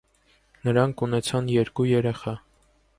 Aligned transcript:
Նրանք 0.69 1.05
ունեցան 1.09 1.53
երկու 1.59 1.89
երեխա։ 1.93 2.39